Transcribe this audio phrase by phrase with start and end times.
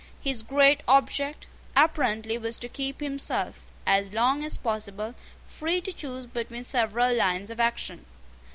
[0.19, 1.45] His great object,
[1.75, 5.13] apparently, was to keep himself, as long as possible,
[5.45, 8.03] free to choose between several lines of action.